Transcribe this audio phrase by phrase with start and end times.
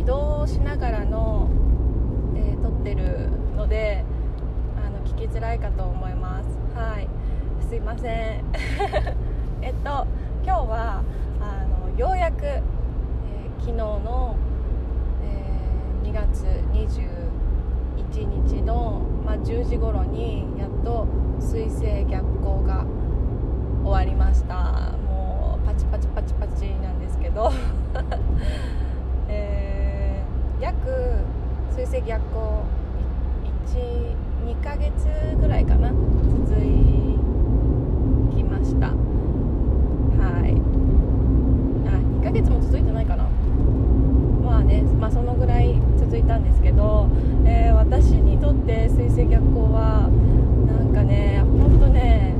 [0.00, 1.48] 移動しながらの、
[2.34, 4.04] えー、撮ってるので
[4.84, 6.48] あの聞きづらいかと思います。
[6.74, 7.08] はい。
[7.68, 8.44] すいません。
[9.62, 10.06] えっと
[10.44, 11.02] 今日は
[11.40, 14.36] あのようやく、えー、昨日の、
[15.22, 21.06] えー、2月21日の、まあ、10時頃にやっと
[21.38, 22.84] 水星逆行が
[23.82, 24.92] 終わりました。
[25.06, 27.50] もうパチパチパチパチなんですけど。
[29.28, 29.81] えー、
[30.62, 30.74] 約
[31.74, 32.62] 水星逆行
[33.66, 34.92] 12ヶ月
[35.40, 35.96] ぐらいかな続
[38.30, 38.86] きました。
[38.86, 38.94] は
[40.46, 40.54] い。
[41.88, 43.24] あ2ヶ月も続いてないかな。
[44.44, 47.08] まあね、まあ、そのぐらい続いたんですけど、
[47.44, 50.08] えー、私にとって水星逆行は
[50.68, 52.34] なんかね本当ね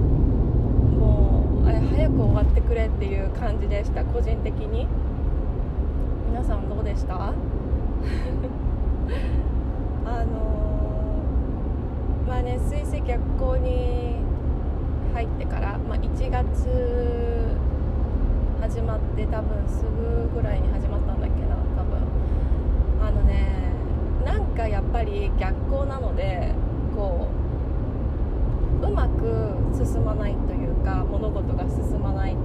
[0.96, 4.86] もう早く終わってくれっていう感じでした個人的に。
[6.30, 7.34] 皆さんどうでした？
[10.04, 14.16] あのー、まあね水星逆行に
[15.14, 16.68] 入ってから、まあ、1月
[18.60, 22.02] 始まって多分すぐぐらいに始まったんだっけな多分。
[23.06, 23.72] あのね
[24.24, 26.54] なんかやっぱり逆行なので
[26.94, 27.28] こ
[28.80, 32.36] ううまく進まないというか物事が進まない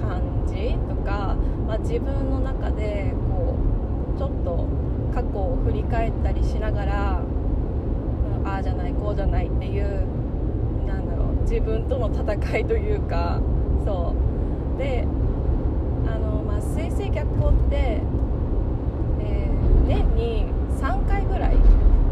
[0.00, 3.14] 感じとか、まあ、自分の中で
[4.20, 4.68] ちょっと
[5.14, 7.22] 過去を振り返ったりしながら、
[8.44, 10.06] ああじゃないこうじゃないっていう
[10.86, 13.40] なんだろう自分との戦いというか
[13.82, 14.14] そ
[14.76, 15.06] うで
[16.06, 18.02] あの、まあ、水星逆行って、
[19.20, 20.44] えー、年に
[20.78, 21.54] 3回ぐらい、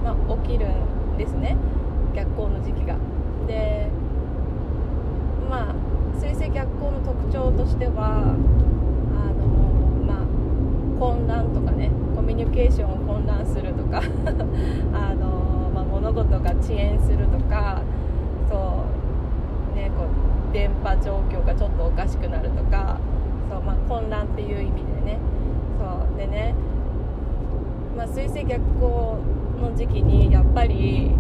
[0.03, 1.59] まあ、起きるんですね
[2.14, 2.97] 逆行の時期が。
[3.47, 3.91] で
[5.51, 5.74] まあ
[6.18, 8.35] 水星逆行の特徴としては
[9.14, 9.58] あの
[10.98, 14.03] 混乱とかねコミュニケーションを混乱するとか
[14.92, 17.81] あの、まあ、物事が遅延するとか
[18.48, 18.57] そ
[19.73, 20.05] うねこ
[20.51, 22.97] う電波状況がちょっとおかしくなるとか
[23.51, 25.19] そう、まあ、混乱っていう意味でね
[25.79, 26.55] そうでね、
[27.97, 29.17] まあ、水星逆行
[29.61, 31.13] の時期にやっぱり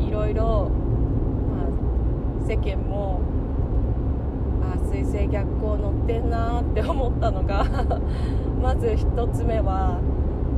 [0.00, 0.70] いろいろ
[2.46, 3.20] 世間も
[4.62, 7.64] あ水星逆行乗ってんなって思ったのが
[8.64, 10.00] まず1つ目は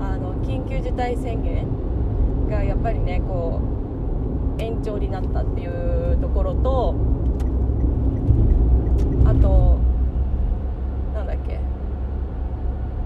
[0.01, 1.67] あの緊急事態宣言
[2.47, 3.61] がやっぱりねこ
[4.57, 6.95] う延長になったっていうところと
[9.25, 9.81] あと
[11.15, 11.59] なんだっけ。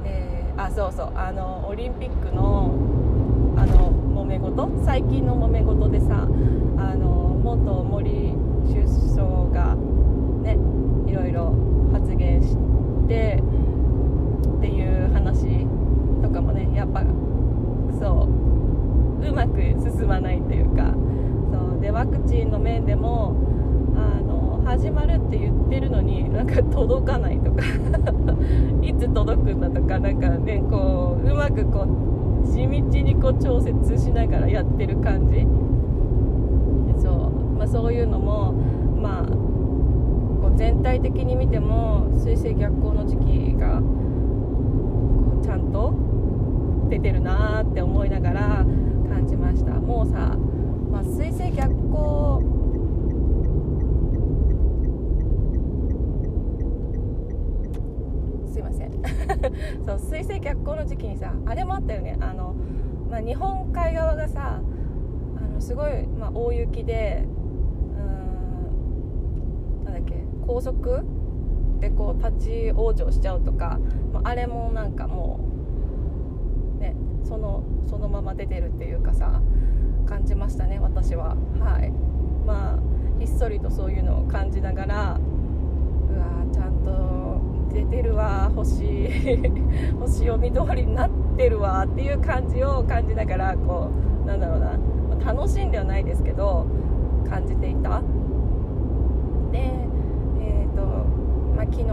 [0.05, 2.75] えー、あそうそうあのオリンピックの
[3.57, 3.91] あの
[4.23, 4.69] 揉め事？
[4.85, 6.29] 最近の揉め事でさ
[6.77, 8.35] あの元森
[8.69, 9.75] 首相が
[10.43, 10.59] ね
[11.11, 11.55] いろいろ
[11.91, 12.55] 発言し
[13.09, 13.43] て
[14.61, 15.67] っていう話
[16.21, 17.01] とかもねやっぱ
[17.99, 20.95] そううまく進まないというか。
[21.53, 21.81] そう。
[21.81, 23.35] でワクチンの面でも
[23.97, 27.63] あの始まるって言ってるのになんか届かないとか。
[28.83, 29.99] いつ届くんだとか。
[29.99, 31.87] なんかねこううまくこ
[32.45, 35.47] う地道にこう調節しながらやってる感じ。
[36.99, 37.59] そう。
[37.59, 38.53] まあ、そういうのも、
[39.01, 43.85] まあ、こう全体的に見ても水星逆行の時期がこ
[45.41, 45.95] うちゃんと
[46.89, 48.67] 出てるなって思いながら
[49.11, 49.73] 感じました。
[49.73, 50.37] もうさ、
[50.91, 52.43] まあ、水星逆行。
[58.53, 58.93] すいません。
[59.85, 62.17] そう水星逆行の時期にさあれもあったよね。
[62.21, 62.55] あの、
[63.11, 64.61] まあ、日本海側がさ
[65.37, 67.25] あのすごい、まあ、大雪で
[67.97, 71.05] うんなんだっけ高速
[71.81, 73.81] でこう立ち往生しちゃうとか、
[74.13, 75.50] まあ、あれもなんかもう
[77.31, 79.41] そのそのまま出てるっていうかさ
[80.05, 81.37] 感じましたね私は。
[81.61, 81.93] はい。
[82.45, 82.79] まあ
[83.21, 85.21] ひっそりとそういうのを感じながら
[86.11, 87.41] うわちゃんと
[87.73, 89.09] 出てるわ星
[90.01, 93.89] 星読み通りになってるわっていう感じを感じながらこ
[94.25, 94.73] うなんだろうな
[95.25, 96.67] 楽しんではないですけど
[97.29, 98.03] 感じていた。
[99.53, 99.59] で
[100.41, 100.83] えと
[101.55, 101.85] まあ、昨日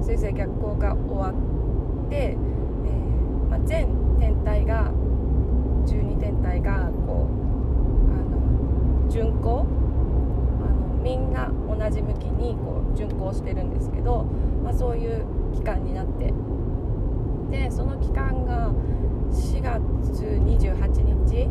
[0.00, 4.90] 水星逆行が終わって、えー、まあ、全天体が
[6.60, 7.32] がこう
[8.12, 9.66] あの巡行？
[10.60, 14.24] あのみんな同じ向きにこう巡行してるんですけど、
[14.62, 15.24] まあ、そういう
[15.54, 16.32] 期間になって。
[17.50, 18.70] でその期間が
[19.32, 19.80] 4月
[20.20, 21.48] 28日。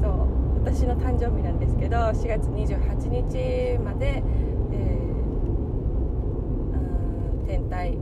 [0.00, 0.28] そう
[0.64, 4.22] 私の誕生日なんですけど4月28日まで、
[4.72, 5.08] えー
[7.48, 7.96] 天体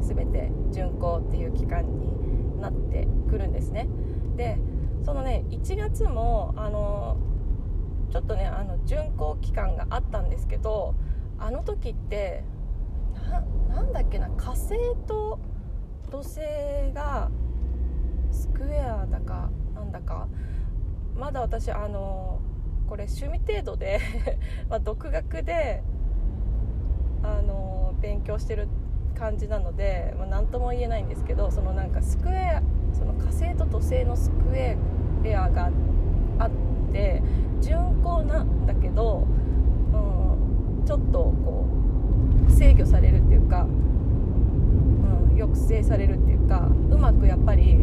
[0.00, 3.88] 全て巡航っていう期間になってくるんですね。
[4.36, 4.56] で
[5.04, 7.16] そのね1月もあの
[8.10, 10.94] ちょっとねあの巡航期間があったんですけど
[11.38, 12.44] あの時って
[13.68, 14.70] なんだっけな火星
[15.06, 15.38] と
[16.10, 16.40] 土星
[16.94, 17.30] が
[18.30, 20.28] スクエアだかなんだか
[21.16, 22.40] まだ私あの
[22.88, 24.00] これ趣味程度で
[24.68, 25.82] まあ独学で
[27.22, 28.68] あの勉強してる
[29.18, 32.62] 感じなので、まあ、何とも言えないんですけどそのなんかスクエア
[32.92, 34.76] その火星と土星のスクエ
[35.36, 35.70] アが
[36.38, 36.50] あっ
[36.92, 37.22] て
[37.60, 39.26] 巡航なんだけど、
[39.92, 41.66] うん、ちょっとこ
[42.48, 47.74] う制御されるっていうか、うん、抑制されるっていうかうまくやっぱり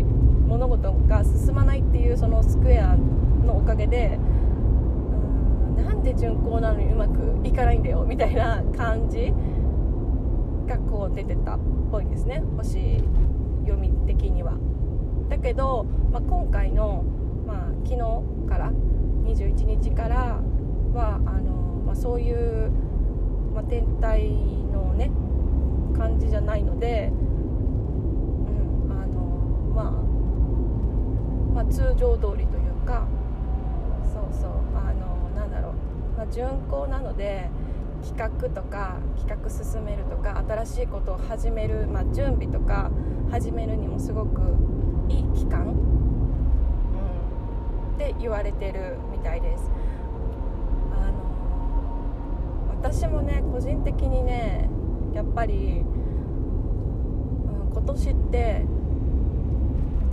[0.48, 4.18] 物事が進まないっていうそのスクエアのおかげで、
[5.78, 9.34] なんで巡航なのにうまくいかないんだよみたいな感じ
[10.68, 11.60] がこう出てたっ
[11.92, 13.04] ぽいですね星
[13.66, 14.54] 読み的には。
[15.30, 17.04] だけど、まあ、今回の、
[17.45, 17.98] まあ、昨日
[18.48, 18.72] から
[19.25, 20.42] 21日から
[20.94, 21.51] はあの、
[21.86, 22.72] まあ、そういう、
[23.54, 25.12] まあ、天体のね
[25.98, 27.16] 感じじゃないので、う
[28.51, 29.22] んあの
[29.74, 29.92] まあ、
[31.56, 33.07] まあ通常通りというか
[34.04, 37.50] そうそうあのなんだろう、まあ、巡航なので
[38.04, 42.92] 企画とか企画進めるとか新しいことを始める、まあ、準備とか
[43.31, 44.75] 始めるにもすごく
[45.10, 45.74] いい期間、うん、
[47.96, 49.72] って言われてるみたいです。
[50.92, 51.16] あの
[52.81, 54.69] 私もね個人的にね
[55.13, 55.84] やっぱり、う
[57.69, 58.66] ん、今年って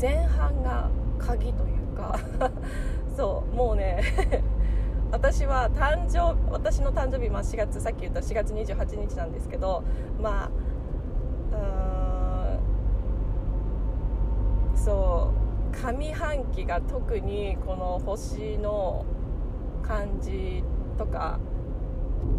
[0.01, 2.19] 前半が鍵というか
[3.17, 4.03] そうもうね
[5.13, 9.83] 私は誕生私の誕生日、まあ、4月さっき言った4月28日なんですけど
[10.21, 10.51] まあ
[11.87, 11.92] うん
[14.85, 15.33] そ
[15.73, 19.05] う上半期が特にこの星の
[19.83, 20.65] 感じ
[20.99, 21.39] とか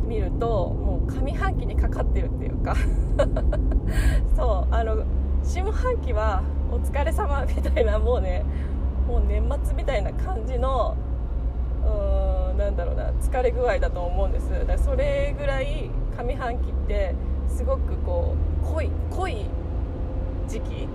[0.05, 2.75] 見るともう上半期にかかってるっていうか。
[4.35, 5.03] そうあの
[5.43, 6.41] 下半期は
[6.71, 8.43] お疲れ様みたいなもうね
[9.07, 10.95] もう年末みたいな感じの
[11.85, 14.51] うんなんだろうな疲れ具合だと思うんです。
[14.51, 17.15] だからそれぐらい上半期って
[17.47, 19.45] すごくこう濃い濃い
[20.47, 20.87] 時期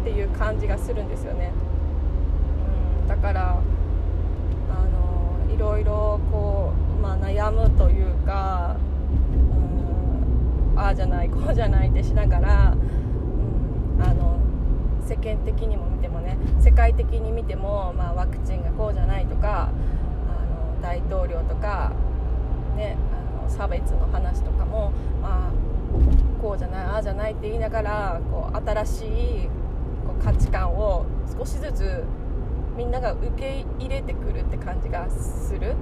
[0.00, 1.52] っていう感じがするんですよね。
[3.02, 3.52] うんだから
[4.70, 4.74] あ
[5.48, 8.76] のいろいろこう、まあ、悩むというか
[10.74, 12.76] うんああじゃないこうじゃないってしながら、
[13.96, 14.38] うん、あの
[15.06, 19.70] 世間的にも見てもね世界的に見ても、まあ、ワクチンがこうじゃないとか
[20.28, 21.92] あの大統領とか、
[22.76, 22.96] ね、
[23.40, 24.92] あの差別の話とかも、
[25.22, 29.48] まあ、こうじゃないああじゃないって言いながらこう新しい
[30.22, 31.06] 価値観を
[31.38, 32.04] 少しずつ
[32.76, 35.74] みんなが受け入れてくるって感じがする。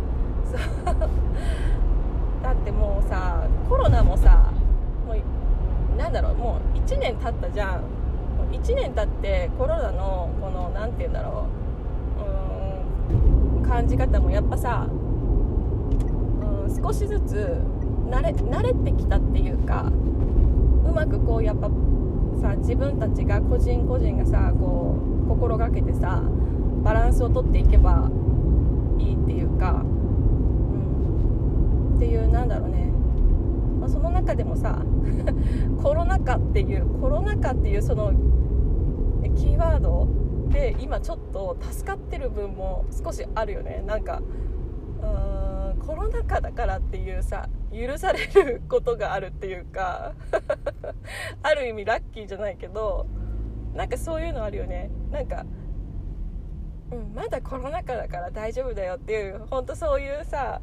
[2.42, 4.52] だってもうさコロナもさ
[5.06, 7.96] もうなんだろうもう1年経ったじゃん。
[8.52, 11.46] 1年経ってコロナのこの何て言うんだろ
[12.18, 14.92] ううん感じ方もやっぱさ、う
[16.70, 17.60] ん、少しずつ
[18.08, 19.90] 慣れ慣れてきたっていうか
[20.84, 21.68] うまくこうやっぱ
[22.46, 26.22] さ自分たちが個人個人がさこう心がけてさ
[26.84, 28.08] バランスをとっていけば
[28.98, 29.84] いいっていうか、う
[31.92, 32.84] ん、っていうなんだろうね、
[33.80, 34.80] まあ、その中でもさ
[35.82, 38.12] コロナ禍っていうコロナ禍っていうその
[39.34, 40.06] キーワード
[40.50, 43.82] で今ちょっと助かってる分も少しあるよね。
[43.84, 44.22] なんか
[45.02, 50.14] うーんコロナ禍だからっていうさ許されることがあるっていうか
[51.42, 53.06] ある意味ラッキーじゃないけど
[53.74, 54.90] なんかそういうのあるよね。
[55.10, 55.44] なんか
[56.92, 60.60] うん、まだコロナ禍だから大丈夫だよっていう本当そういうさ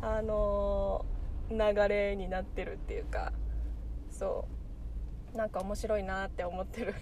[0.00, 3.32] あのー、流れになってるっていうか
[4.10, 4.54] そう。
[5.36, 6.94] なんか面白いなって思ってる。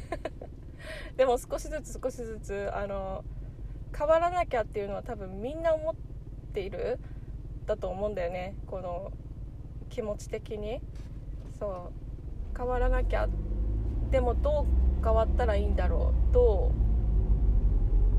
[1.17, 3.25] でも少しずつ少しずつあの
[3.97, 5.95] 変わらなきゃっていうのは多分みんな思っ
[6.53, 6.99] ている
[7.67, 8.57] だと思うんだよね。
[8.67, 9.13] この
[9.93, 10.81] 気持ち的に。
[11.59, 11.93] そ
[12.55, 12.57] う。
[12.57, 13.29] 変わらなきゃ。
[14.11, 16.35] でもどう変わったらいいんだろう。
[16.35, 16.73] ど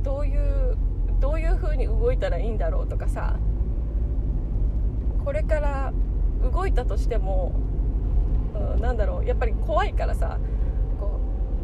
[0.01, 0.77] うどういう
[1.19, 3.39] どういう風に動いたらいいんだろうとかさ。
[5.25, 5.93] これから
[6.51, 7.53] 動いたとしても、
[8.53, 9.25] うん、なんだろう。
[9.25, 10.37] やっぱり怖いからさ。
[10.99, 11.19] こ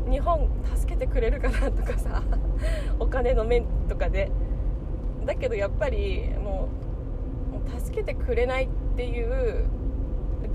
[0.07, 2.23] う日本助けてくれるかなとかさ。
[2.99, 4.31] お金の面とかで。
[5.27, 6.67] だけどやっぱりも
[7.67, 9.65] う助けてくれないっていう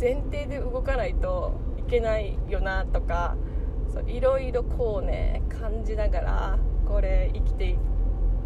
[0.01, 3.37] 前提で動かないといけないよなとか
[3.93, 7.77] そういろいろこうね感じながらこれ生きて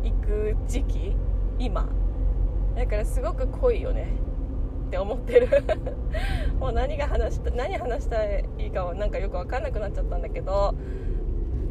[0.05, 1.17] いく時期
[1.59, 1.88] 今。
[2.78, 4.12] だからすごく濃いよね
[4.87, 5.49] って思ってる。
[6.61, 10.75] もう何が話した何話したらいいかはなんかよく分かんなくなっちゃったんだけど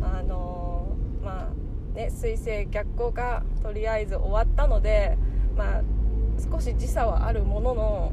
[0.01, 5.17] あのー、まあね彗星逆行がとりあえず終わったので
[5.55, 5.81] まあ
[6.51, 8.11] 少し時差はあるものの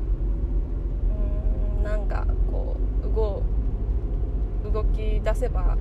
[1.84, 3.42] なんかこう動
[4.72, 5.76] 動き出せば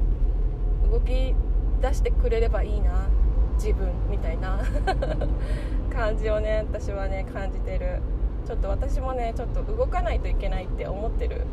[0.92, 1.34] 動き
[1.82, 3.08] 出してくれればいいな
[3.56, 4.60] 自分みたいな
[5.92, 8.02] 感じをね私はね感じてる。
[8.46, 11.46] ちょっと私もねちょっと動かないといけないって思ってる。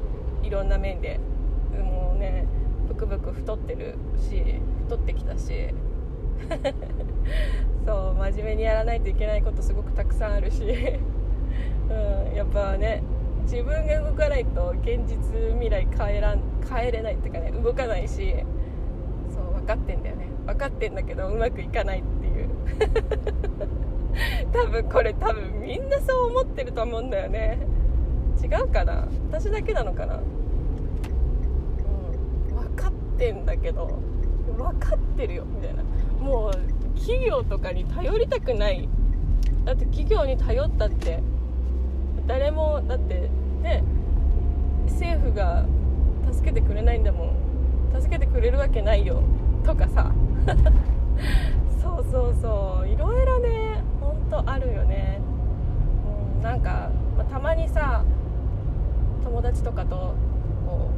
[0.43, 1.21] いろんな面で。
[1.73, 2.47] もうね
[2.89, 5.73] ブクブク太ってるし太ってきたし。
[7.87, 10.65] そう真面目にやらないといけないことすごくたくさんあるし、
[11.89, 13.03] うん、やっぱね
[13.43, 15.17] 自分が動かないと現実
[15.55, 18.35] 未来変えらん変えれないっていうかね動かないし
[19.33, 20.27] そう分かってんだよね。
[20.47, 22.49] 分かってんだけどうまくいかないっていう。
[24.53, 27.59] 多分これ多分みんなそう思ってると思うんだよね。
[28.43, 29.07] 違うかな？
[29.31, 30.17] 私だけなのかな？
[30.17, 30.19] う
[32.53, 32.57] ん。
[32.57, 33.99] 分かってんだけど
[34.57, 35.83] 分かってるよみたいな。
[36.19, 36.53] もう
[36.99, 38.89] 企業とかに頼りたくない。
[39.65, 41.21] だって企業に頼ったって
[42.51, 43.31] 誰もだって
[43.63, 43.85] ね
[44.87, 45.65] 政府が
[46.33, 48.01] 助けてくれないんだもん。
[48.01, 49.23] 助けてくれるわけないよ。
[49.65, 50.13] とかさ。
[51.81, 52.89] そうそうそう。
[52.89, 55.21] いろいろねほんとあるよね、
[56.37, 58.03] うん、なんか、まあ、たまにさ
[59.23, 60.15] 友達とかと
[60.67, 60.91] こ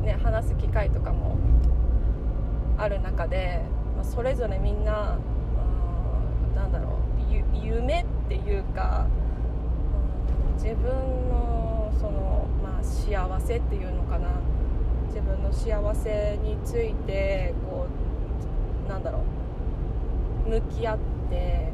[0.00, 1.36] うね話す機会とかも
[2.78, 3.62] ある中で、
[3.96, 5.18] まあ、それぞれみんな、
[6.48, 6.92] うん、なんだろう
[7.66, 9.06] 夢っていうか、
[10.62, 10.84] 自分
[11.28, 14.28] のその、まあ、幸せっていうのかな。
[15.08, 17.86] 自分の幸せについてこ
[18.86, 19.24] うなんだろ
[20.46, 20.50] う。
[20.50, 21.72] 向き合って、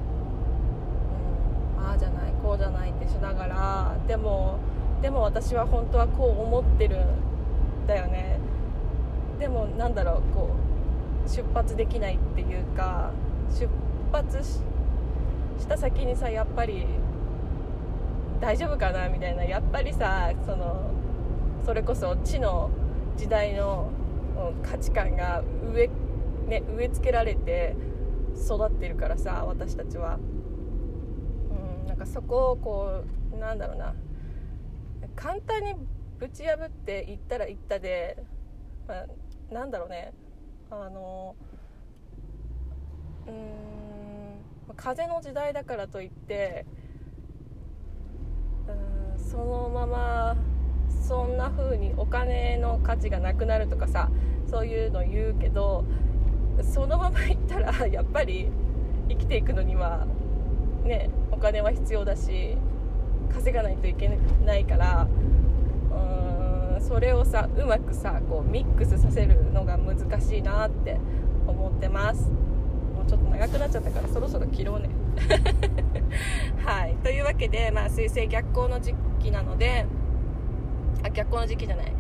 [1.77, 4.59] うん、ああじゃないこうじゃないってしながらでも
[5.03, 8.39] でも私は本当はこう思ってるんだよね。
[9.39, 10.49] でもなんだろうこ
[11.27, 13.11] う出発できないっていうか
[13.51, 13.69] 出
[14.13, 14.61] 発し
[15.69, 16.87] た先にさやっぱり
[18.41, 20.91] 大丈夫かなみたいなやっぱりさその
[21.65, 22.71] それこそ地の
[23.17, 23.91] 時代の
[24.63, 25.43] 価値観が
[25.73, 25.89] 植,、
[26.47, 27.75] ね、植え付けられて
[28.37, 30.19] 育ってるからさ私たちは、
[31.83, 33.03] うん、なんかそこをこ
[33.33, 33.95] うなんだろうな。
[35.15, 35.75] 簡単に
[36.19, 38.17] ぶち破っていったらいったで、
[38.87, 39.07] まあ、
[39.53, 40.13] なんだろうね。
[40.71, 41.35] あの
[43.27, 46.67] うん風の時代だからといって
[49.31, 50.37] そのまま
[51.07, 54.09] そんな風にお金の価値がなくなるとかさ
[54.51, 55.85] そういうの言うけど
[56.63, 58.51] そのままいったら やっぱり
[59.09, 60.07] 生きていくのには
[60.85, 62.57] ねお金は必要だし
[63.33, 64.11] 稼がないといけ
[64.47, 65.07] ないから
[65.91, 70.99] うーんそれをさうまくさこうミックスさせるのが難しいなって
[71.47, 72.31] 思ってます。
[72.31, 74.89] もうちょっと長くなっちゃったからそろそろ切ろうね。
[76.65, 76.97] はい。
[77.03, 79.87] というわけでまあ水星逆行の時期なので
[81.05, 81.93] あ逆行の時期じゃない。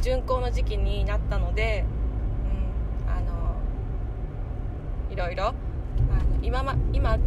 [0.00, 1.84] 巡行の時期になったので、
[3.04, 3.56] うん、あの
[5.10, 5.54] いろいろあの
[6.42, 7.18] 今,、ま、今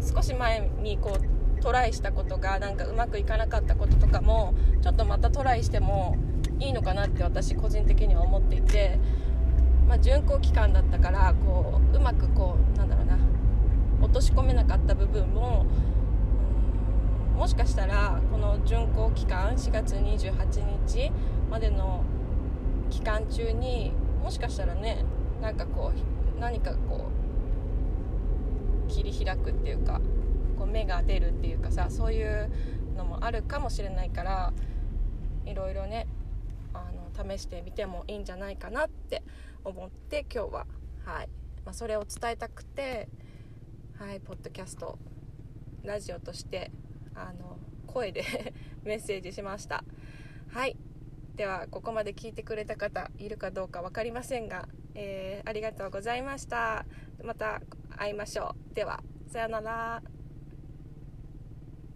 [0.00, 6.16] 少し前にこうトライしたことがなんかうまくいかなかったこととかもちょっとまたトライしても
[6.60, 8.98] いいのかなって私個人的には思っていて、
[9.88, 13.18] まあ、巡航期間だったからこううまくこうなんだろうな
[14.02, 15.66] 落とし込めなかった部分も
[17.36, 21.12] もしかしたらこの巡航期間4月28日
[21.50, 22.04] までの
[22.90, 25.04] 期間中にもしかしたらね
[25.42, 27.06] なんかこう何かこ
[28.88, 30.00] う切り開くっていうか
[30.56, 32.50] こう芽が出るっていうかさそういう
[32.96, 34.52] のもあるかもしれないから
[35.44, 36.06] いろいろね
[36.72, 39.22] あの試してみてもいいんじゃないかなって
[39.64, 40.66] 思って今日は。
[41.04, 41.28] はい、
[41.66, 43.08] まあ、それを伝えたくて
[43.98, 44.98] はいポッドキャスト
[45.82, 46.70] ラジオとして
[47.14, 48.24] あの声で
[48.84, 49.84] メッセージしました。
[50.48, 50.76] はい。
[51.36, 56.86] ではここまで聞いてくれた方いるかどうか分かりませんが、えー、ありがとうございました。
[57.22, 57.60] また
[57.96, 58.74] 会いましょう。
[58.74, 60.13] ではさようなら。